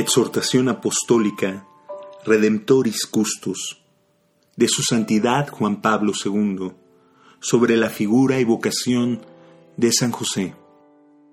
[0.00, 1.66] Exhortación Apostólica
[2.24, 3.82] Redemptoris Custos
[4.56, 6.70] de Su Santidad Juan Pablo II
[7.40, 9.22] sobre la figura y vocación
[9.76, 10.54] de San José.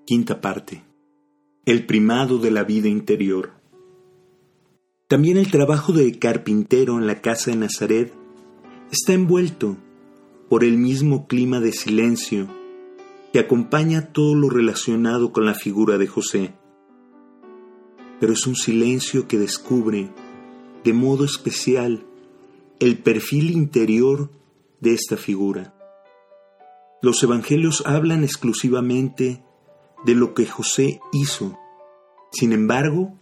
[0.04, 0.82] Quinta parte.
[1.64, 3.52] El primado de la vida interior.
[5.06, 8.12] También el trabajo de carpintero en la casa de Nazaret
[8.90, 9.76] está envuelto
[10.48, 12.48] por el mismo clima de silencio
[13.32, 16.52] que acompaña todo lo relacionado con la figura de José
[18.20, 20.10] pero es un silencio que descubre
[20.84, 22.06] de modo especial
[22.78, 24.30] el perfil interior
[24.80, 25.74] de esta figura.
[27.02, 29.42] Los evangelios hablan exclusivamente
[30.04, 31.58] de lo que José hizo,
[32.30, 33.14] sin embargo,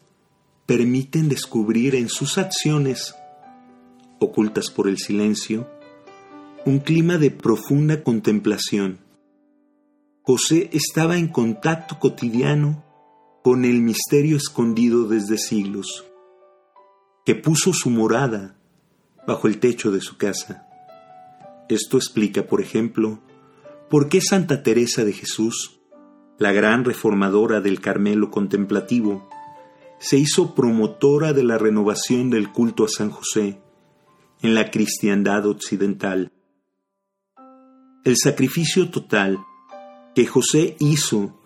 [0.66, 3.14] permiten descubrir en sus acciones,
[4.18, 5.68] ocultas por el silencio,
[6.64, 8.98] un clima de profunda contemplación.
[10.22, 12.82] José estaba en contacto cotidiano
[13.44, 16.06] con el misterio escondido desde siglos,
[17.26, 18.56] que puso su morada
[19.26, 20.66] bajo el techo de su casa.
[21.68, 23.18] Esto explica, por ejemplo,
[23.90, 25.78] por qué Santa Teresa de Jesús,
[26.38, 29.28] la gran reformadora del Carmelo contemplativo,
[29.98, 33.60] se hizo promotora de la renovación del culto a San José
[34.40, 36.32] en la cristiandad occidental.
[38.04, 39.38] El sacrificio total
[40.14, 41.43] que José hizo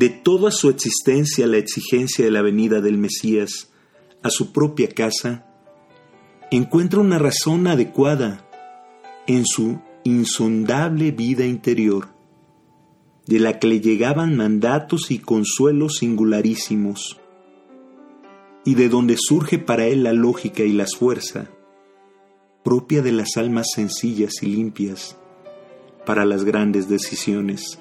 [0.00, 3.70] de toda su existencia la exigencia de la venida del Mesías
[4.22, 5.44] a su propia casa,
[6.50, 8.48] encuentra una razón adecuada
[9.26, 12.08] en su insondable vida interior,
[13.26, 17.20] de la que le llegaban mandatos y consuelos singularísimos,
[18.64, 21.50] y de donde surge para él la lógica y la fuerza
[22.64, 25.18] propia de las almas sencillas y limpias
[26.06, 27.78] para las grandes decisiones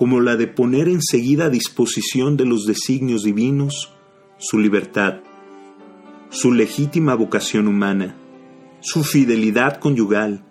[0.00, 3.92] como la de poner enseguida a disposición de los designios divinos
[4.38, 5.20] su libertad,
[6.30, 8.16] su legítima vocación humana,
[8.80, 10.42] su fidelidad conyugal,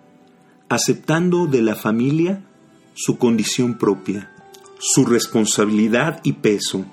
[0.68, 2.46] aceptando de la familia
[2.94, 4.32] su condición propia,
[4.78, 6.84] su responsabilidad y peso,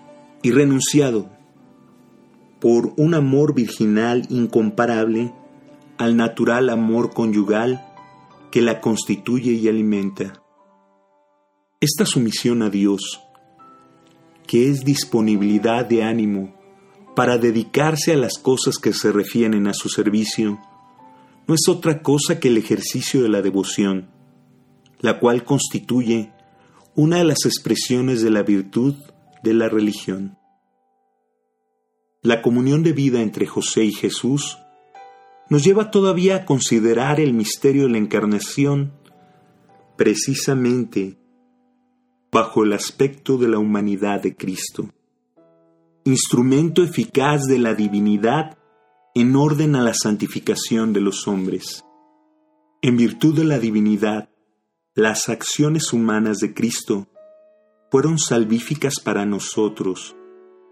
[0.42, 1.30] y renunciado
[2.60, 5.32] por un amor virginal incomparable
[6.00, 7.86] al natural amor conyugal
[8.50, 10.42] que la constituye y alimenta.
[11.80, 13.22] Esta sumisión a Dios,
[14.48, 16.56] que es disponibilidad de ánimo
[17.16, 20.60] para dedicarse a las cosas que se refieren a su servicio,
[21.48, 24.10] no es otra cosa que el ejercicio de la devoción,
[25.02, 26.32] la cual constituye
[26.96, 28.96] una de las expresiones de la virtud
[29.44, 30.36] de la religión.
[32.24, 34.58] La comunión de vida entre José y Jesús
[35.48, 38.94] nos lleva todavía a considerar el misterio de la encarnación
[39.96, 41.20] precisamente
[42.32, 44.90] bajo el aspecto de la humanidad de Cristo,
[46.04, 48.58] instrumento eficaz de la divinidad
[49.16, 51.84] en orden a la santificación de los hombres.
[52.82, 54.30] En virtud de la divinidad,
[54.94, 57.08] las acciones humanas de Cristo
[57.90, 60.16] fueron salvíficas para nosotros,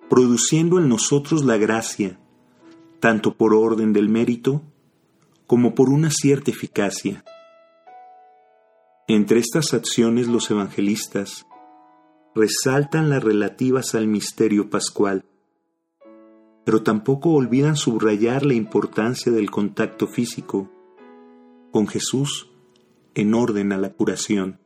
[0.10, 2.20] produciendo en nosotros la gracia,
[3.00, 4.62] tanto por orden del mérito
[5.48, 7.24] como por una cierta eficacia.
[9.08, 11.46] Entre estas acciones los evangelistas
[12.34, 15.26] resaltan las relativas al misterio pascual,
[16.66, 20.72] pero tampoco olvidan subrayar la importancia del contacto físico
[21.72, 22.50] con Jesús
[23.14, 24.60] en orden a la curación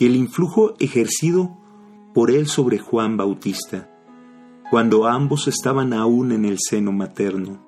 [0.00, 1.56] y el influjo ejercido
[2.14, 3.88] por él sobre Juan Bautista,
[4.72, 7.64] cuando ambos estaban aún en el seno materno.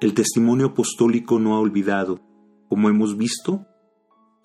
[0.00, 2.20] El testimonio apostólico no ha olvidado,
[2.70, 3.66] como hemos visto,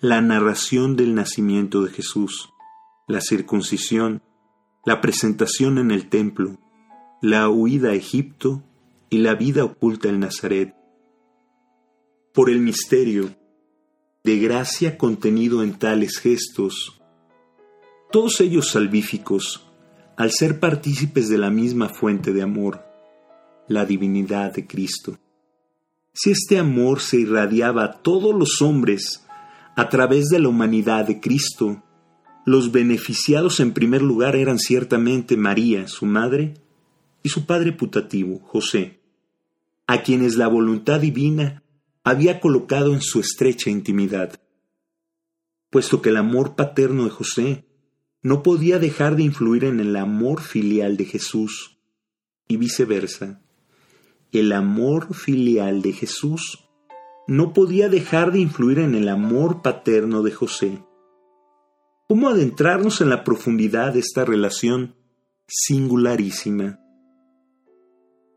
[0.00, 2.50] la narración del nacimiento de Jesús,
[3.08, 4.22] la circuncisión,
[4.84, 6.58] la presentación en el templo,
[7.22, 8.62] la huida a Egipto
[9.08, 10.74] y la vida oculta en Nazaret.
[12.34, 13.34] Por el misterio
[14.22, 17.00] de gracia contenido en tales gestos,
[18.12, 19.66] todos ellos salvíficos,
[20.18, 22.84] al ser partícipes de la misma fuente de amor,
[23.66, 25.18] la divinidad de Cristo.
[26.12, 29.25] Si este amor se irradiaba a todos los hombres
[29.76, 31.84] a través de la humanidad de Cristo,
[32.46, 36.54] los beneficiados en primer lugar eran ciertamente María, su madre,
[37.22, 39.00] y su padre putativo, José,
[39.86, 41.62] a quienes la voluntad divina
[42.04, 44.40] había colocado en su estrecha intimidad.
[45.70, 47.66] Puesto que el amor paterno de José
[48.22, 51.78] no podía dejar de influir en el amor filial de Jesús,
[52.48, 53.42] y viceversa,
[54.32, 56.65] el amor filial de Jesús
[57.28, 60.84] no podía dejar de influir en el amor paterno de José.
[62.08, 64.94] ¿Cómo adentrarnos en la profundidad de esta relación
[65.48, 66.78] singularísima?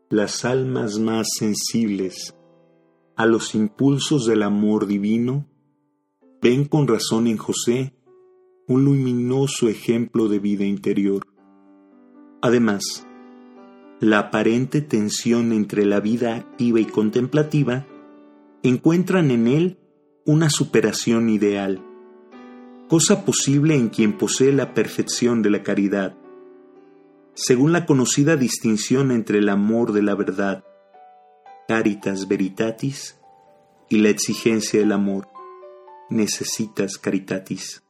[0.08, 2.34] Las almas más sensibles
[3.16, 5.46] a los impulsos del amor divino
[6.42, 7.94] ven con razón en José
[8.66, 11.26] un luminoso ejemplo de vida interior.
[12.42, 13.06] Además,
[14.00, 17.86] la aparente tensión entre la vida activa y contemplativa
[18.62, 19.78] encuentran en él
[20.24, 21.82] una superación ideal
[22.90, 26.16] cosa posible en quien posee la perfección de la caridad.
[27.34, 30.64] Según la conocida distinción entre el amor de la verdad,
[31.68, 33.16] caritas veritatis,
[33.88, 35.28] y la exigencia del amor,
[36.08, 37.84] necesitas caritatis.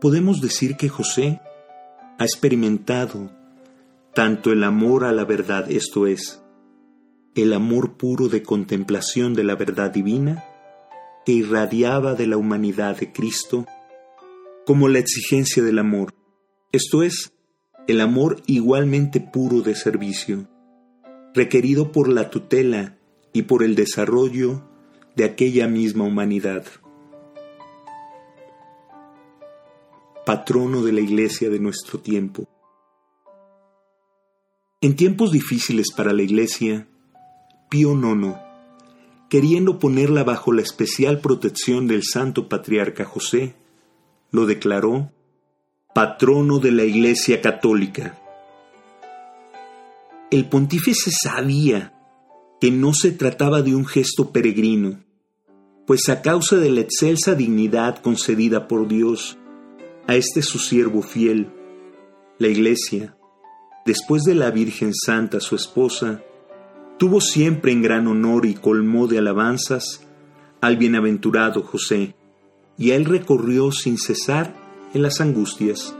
[0.00, 1.40] Podemos decir que José
[2.16, 3.32] ha experimentado
[4.14, 6.39] tanto el amor a la verdad, esto es,
[7.34, 10.44] el amor puro de contemplación de la verdad divina,
[11.24, 13.66] que irradiaba de la humanidad de Cristo,
[14.66, 16.14] como la exigencia del amor,
[16.72, 17.32] esto es,
[17.88, 20.46] el amor igualmente puro de servicio,
[21.34, 22.96] requerido por la tutela
[23.32, 24.62] y por el desarrollo
[25.16, 26.64] de aquella misma humanidad.
[30.24, 32.48] Patrono de la Iglesia de nuestro tiempo.
[34.80, 36.86] En tiempos difíciles para la Iglesia,
[37.70, 38.34] Pío IX,
[39.28, 43.54] queriendo ponerla bajo la especial protección del Santo Patriarca José,
[44.32, 45.12] lo declaró
[45.94, 48.18] patrono de la Iglesia Católica.
[50.32, 51.94] El pontífice sabía
[52.60, 54.98] que no se trataba de un gesto peregrino,
[55.86, 59.38] pues a causa de la excelsa dignidad concedida por Dios
[60.08, 61.52] a este su siervo fiel,
[62.38, 63.16] la Iglesia,
[63.86, 66.24] después de la Virgen Santa su esposa,
[67.00, 70.06] tuvo siempre en gran honor y colmó de alabanzas
[70.60, 72.14] al bienaventurado José,
[72.76, 74.54] y él recorrió sin cesar
[74.92, 75.96] en las angustias.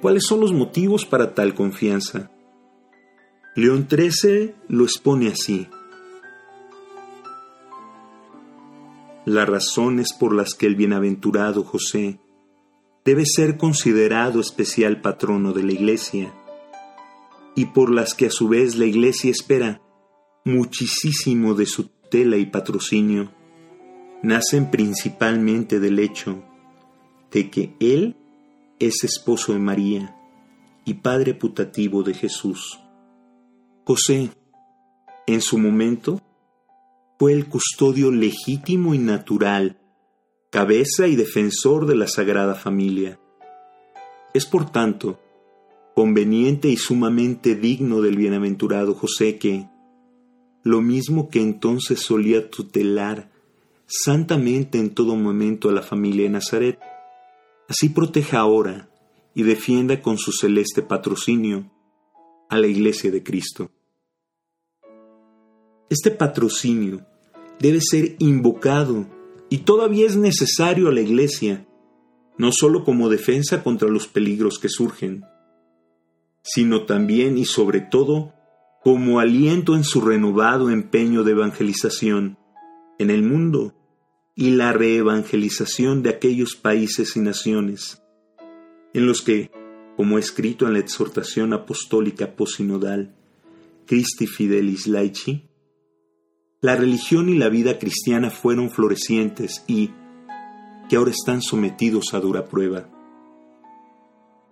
[0.00, 2.30] ¿Cuáles son los motivos para tal confianza?
[3.54, 5.68] León XIII lo expone así.
[9.26, 12.18] Las razones por las que el bienaventurado José
[13.04, 16.32] debe ser considerado especial patrono de la Iglesia
[17.58, 19.82] y por las que a su vez la Iglesia espera
[20.44, 23.32] muchísimo de su tutela y patrocinio,
[24.22, 26.40] nacen principalmente del hecho
[27.32, 28.14] de que Él
[28.78, 30.16] es esposo de María
[30.84, 32.78] y padre putativo de Jesús.
[33.82, 34.30] José,
[35.26, 36.22] en su momento,
[37.18, 39.80] fue el custodio legítimo y natural,
[40.50, 43.18] cabeza y defensor de la Sagrada Familia.
[44.32, 45.18] Es por tanto
[45.98, 49.68] conveniente y sumamente digno del bienaventurado José que,
[50.62, 53.32] lo mismo que entonces solía tutelar
[53.86, 56.78] santamente en todo momento a la familia de Nazaret,
[57.66, 58.88] así proteja ahora
[59.34, 61.68] y defienda con su celeste patrocinio
[62.48, 63.72] a la Iglesia de Cristo.
[65.90, 67.04] Este patrocinio
[67.58, 69.04] debe ser invocado
[69.50, 71.66] y todavía es necesario a la Iglesia,
[72.36, 75.24] no sólo como defensa contra los peligros que surgen,
[76.52, 78.32] sino también y sobre todo
[78.82, 82.38] como aliento en su renovado empeño de evangelización
[82.98, 83.74] en el mundo
[84.34, 88.02] y la reevangelización de aquellos países y naciones,
[88.94, 89.50] en los que,
[89.96, 93.14] como escrito en la exhortación apostólica posinodal
[93.86, 95.48] Christi Fidelis Laici,
[96.60, 99.90] la religión y la vida cristiana fueron florecientes y
[100.88, 102.88] que ahora están sometidos a dura prueba.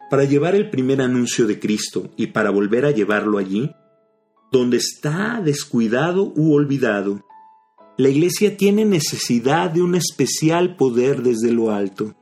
[0.08, 3.72] Para llevar el primer anuncio de Cristo y para volver a llevarlo allí,
[4.52, 7.24] donde está descuidado u olvidado,
[7.98, 12.14] la Iglesia tiene necesidad de un especial poder desde lo alto,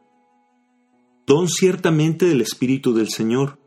[1.27, 3.59] don ciertamente del Espíritu del Señor,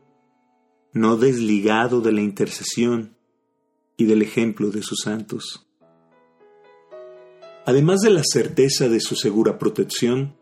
[0.92, 3.16] no desligado de la intercesión
[3.96, 5.66] y del ejemplo de sus santos.
[7.66, 10.34] Además de la certeza de su segura protección,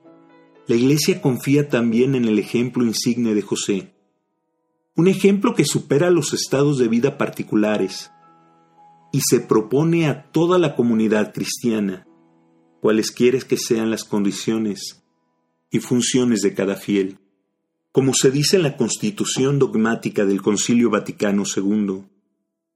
[0.66, 3.94] la Iglesia confía también en el ejemplo insigne de José,
[4.96, 8.11] un ejemplo que supera los estados de vida particulares,
[9.12, 12.06] y se propone a toda la comunidad cristiana,
[12.80, 15.04] cualesquiera que sean las condiciones
[15.70, 17.18] y funciones de cada fiel.
[17.92, 22.04] Como se dice en la Constitución dogmática del Concilio Vaticano II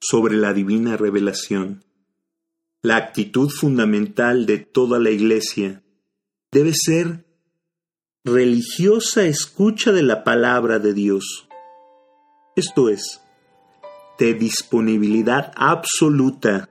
[0.00, 1.84] sobre la divina revelación,
[2.82, 5.82] la actitud fundamental de toda la Iglesia
[6.50, 7.29] debe ser
[8.24, 11.48] religiosa escucha de la palabra de Dios.
[12.54, 13.22] Esto es,
[14.18, 16.68] de disponibilidad absoluta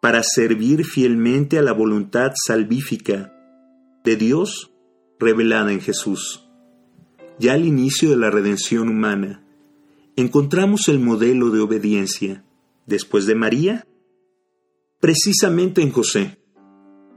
[0.00, 3.32] para servir fielmente a la voluntad salvífica
[4.02, 4.72] de Dios
[5.20, 6.48] revelada en Jesús.
[7.38, 9.44] Ya al inicio de la redención humana,
[10.16, 12.44] encontramos el modelo de obediencia,
[12.86, 13.86] después de María,
[14.98, 16.40] precisamente en José,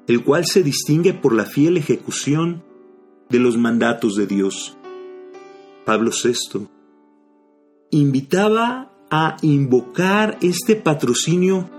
[0.08, 2.65] el cual se distingue por la fiel ejecución
[3.29, 4.77] de los mandatos de Dios.
[5.86, 6.67] Pablo VI
[7.91, 11.70] invitaba a invocar este patrocinio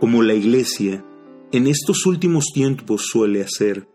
[0.00, 1.04] como la Iglesia
[1.52, 3.88] en estos últimos tiempos suele hacer,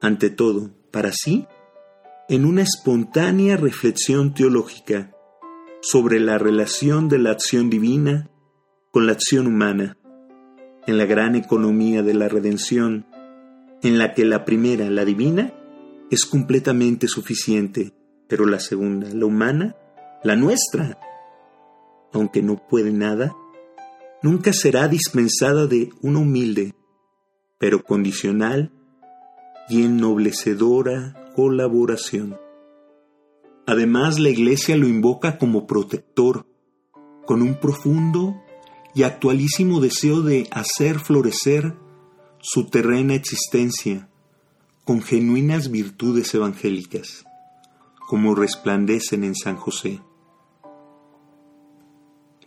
[0.00, 1.46] ante todo, para sí,
[2.28, 5.14] en una espontánea reflexión teológica
[5.82, 8.30] sobre la relación de la acción divina
[8.90, 9.98] con la acción humana
[10.86, 13.06] en la gran economía de la redención,
[13.82, 15.52] en la que la primera, la divina,
[16.10, 17.92] es completamente suficiente,
[18.28, 19.76] pero la segunda, la humana,
[20.22, 20.98] la nuestra,
[22.12, 23.34] aunque no puede nada,
[24.22, 26.74] nunca será dispensada de una humilde,
[27.58, 28.72] pero condicional
[29.68, 32.38] y ennoblecedora colaboración.
[33.66, 36.46] Además, la Iglesia lo invoca como protector,
[37.26, 38.42] con un profundo
[38.94, 41.74] y actualísimo deseo de hacer florecer
[42.40, 44.10] su terrena existencia
[44.84, 47.24] con genuinas virtudes evangélicas,
[48.06, 50.00] como resplandecen en San José.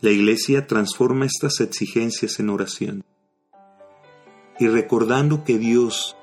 [0.01, 3.03] La Iglesia transforma estas exigencias en oración
[4.59, 6.15] y recordando que Dios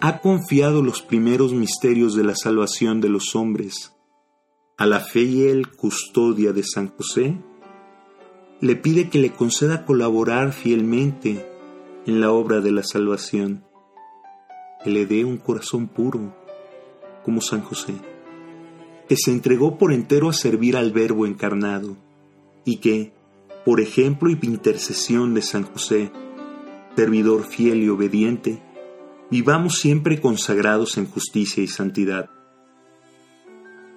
[0.00, 3.92] ha confiado los primeros misterios de la salvación de los hombres
[4.78, 7.36] a la fe y el custodia de San José,
[8.60, 11.44] le pide que le conceda colaborar fielmente
[12.06, 13.65] en la obra de la salvación,
[14.86, 16.32] que le dé un corazón puro,
[17.24, 17.96] como San José,
[19.08, 21.96] que se entregó por entero a servir al Verbo encarnado,
[22.64, 23.12] y que,
[23.64, 26.12] por ejemplo y intercesión de San José,
[26.94, 28.62] servidor fiel y obediente,
[29.28, 32.30] vivamos siempre consagrados en justicia y santidad.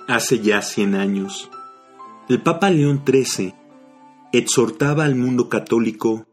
[0.07, 1.51] Hace ya cien años,
[2.29, 3.53] el Papa León XIII
[4.33, 6.25] exhortaba al mundo católico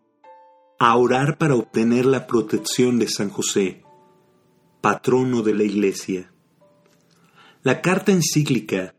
[0.78, 3.82] a orar para obtener la protección de San José,
[4.86, 6.32] patrono de la Iglesia.
[7.64, 8.94] La carta encíclica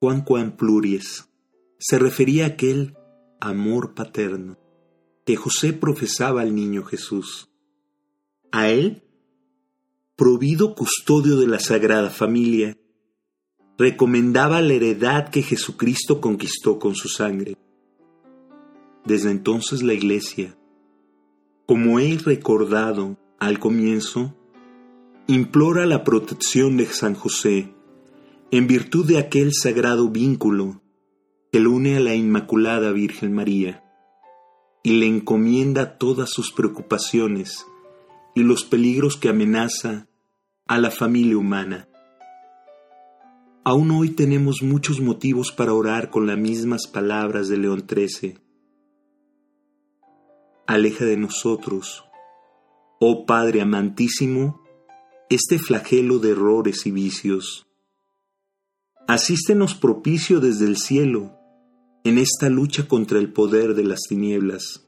[0.00, 1.28] Juan Juan Pluries
[1.78, 2.96] se refería a aquel
[3.38, 4.58] amor paterno
[5.24, 7.52] que José profesaba al niño Jesús.
[8.50, 9.04] A él,
[10.16, 12.76] provido custodio de la Sagrada Familia,
[13.78, 17.56] recomendaba la heredad que Jesucristo conquistó con su sangre
[19.04, 20.58] desde entonces la Iglesia,
[21.64, 24.34] como he recordado al comienzo,
[25.28, 27.72] implora la protección de San José
[28.50, 30.82] en virtud de aquel sagrado vínculo
[31.52, 33.84] que lo une a la Inmaculada Virgen María
[34.82, 37.66] y le encomienda todas sus preocupaciones
[38.34, 40.08] y los peligros que amenaza
[40.66, 41.88] a la familia humana.
[43.64, 48.38] Aún hoy tenemos muchos motivos para orar con las mismas palabras de León XIII
[50.66, 52.04] aleja de nosotros,
[53.00, 54.60] oh Padre amantísimo,
[55.30, 57.66] este flagelo de errores y vicios.
[59.06, 61.38] Asístenos propicio desde el cielo
[62.04, 64.86] en esta lucha contra el poder de las tinieblas.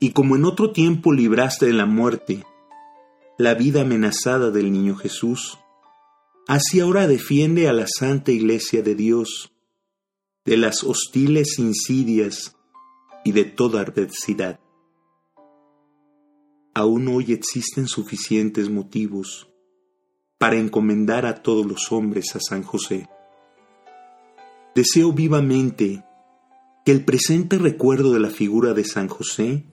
[0.00, 2.44] Y como en otro tiempo libraste de la muerte
[3.38, 5.58] la vida amenazada del niño Jesús,
[6.46, 9.52] así ahora defiende a la Santa Iglesia de Dios
[10.44, 12.56] de las hostiles insidias
[13.24, 14.58] y de toda adversidad.
[16.74, 19.48] Aún hoy existen suficientes motivos
[20.38, 23.08] para encomendar a todos los hombres a San José.
[24.74, 26.04] Deseo vivamente
[26.84, 29.64] que el presente recuerdo de la figura de San José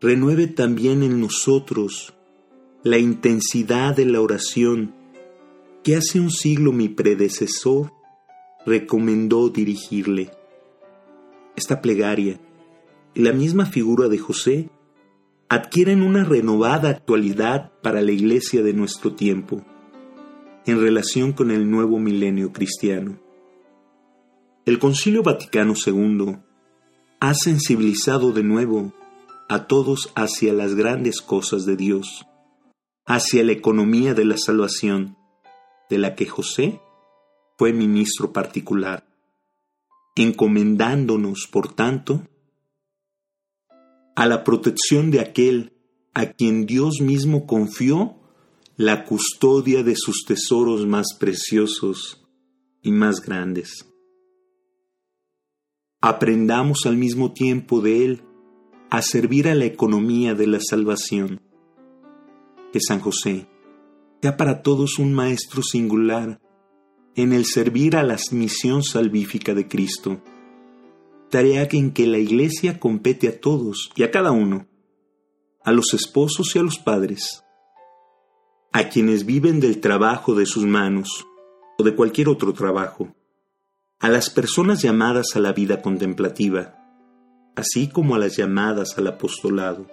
[0.00, 2.14] renueve también en nosotros
[2.82, 4.94] la intensidad de la oración
[5.82, 7.92] que hace un siglo mi predecesor
[8.66, 10.30] recomendó dirigirle.
[11.56, 12.40] Esta plegaria
[13.14, 14.70] la misma figura de José
[15.50, 19.64] adquieren una renovada actualidad para la iglesia de nuestro tiempo
[20.66, 23.18] en relación con el nuevo milenio cristiano.
[24.66, 26.36] El Concilio Vaticano II
[27.20, 28.92] ha sensibilizado de nuevo
[29.48, 32.26] a todos hacia las grandes cosas de Dios,
[33.06, 35.16] hacia la economía de la salvación,
[35.88, 36.82] de la que José
[37.56, 39.08] fue ministro particular,
[40.14, 42.28] encomendándonos, por tanto,
[44.18, 45.74] a la protección de aquel
[46.12, 48.16] a quien Dios mismo confió
[48.76, 52.26] la custodia de sus tesoros más preciosos
[52.82, 53.86] y más grandes.
[56.00, 58.22] Aprendamos al mismo tiempo de Él
[58.90, 61.40] a servir a la economía de la salvación.
[62.72, 63.46] Que San José
[64.20, 66.40] sea para todos un maestro singular
[67.14, 70.20] en el servir a la misión salvífica de Cristo,
[71.28, 74.66] tarea en que la Iglesia compete a todos y a cada uno,
[75.64, 77.44] a los esposos y a los padres,
[78.72, 81.26] a quienes viven del trabajo de sus manos
[81.78, 83.14] o de cualquier otro trabajo,
[84.00, 86.76] a las personas llamadas a la vida contemplativa,
[87.56, 89.86] así como a las llamadas al apostolado.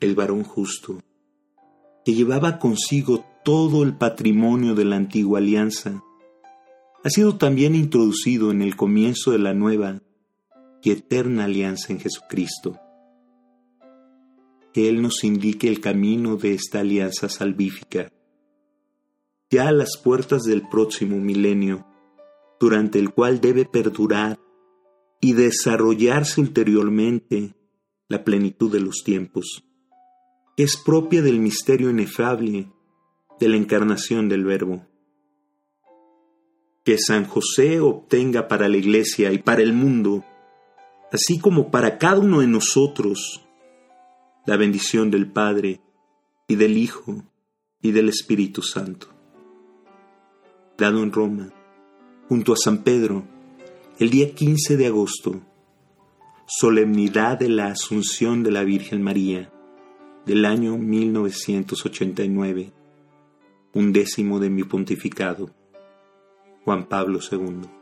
[0.00, 1.00] El varón justo,
[2.04, 6.02] que llevaba consigo todo el patrimonio de la antigua alianza,
[7.02, 10.02] ha sido también introducido en el comienzo de la nueva
[10.82, 12.78] y eterna alianza en Jesucristo
[14.72, 18.12] que Él nos indique el camino de esta alianza salvífica.
[19.50, 21.86] Ya a las puertas del próximo milenio,
[22.60, 24.38] durante el cual debe perdurar
[25.20, 27.54] y desarrollarse ulteriormente
[28.08, 29.64] la plenitud de los tiempos,
[30.56, 32.70] es propia del misterio inefable
[33.40, 34.86] de la encarnación del Verbo.
[36.90, 40.24] Que San José obtenga para la Iglesia y para el mundo,
[41.12, 43.46] así como para cada uno de nosotros,
[44.44, 45.80] la bendición del Padre
[46.48, 47.22] y del Hijo
[47.80, 49.06] y del Espíritu Santo.
[50.76, 51.52] Dado en Roma,
[52.28, 53.22] junto a San Pedro,
[54.00, 55.40] el día 15 de agosto,
[56.44, 59.52] solemnidad de la Asunción de la Virgen María,
[60.26, 62.72] del año 1989,
[63.74, 65.54] undécimo de mi pontificado,
[66.64, 67.79] Juan Pablo II.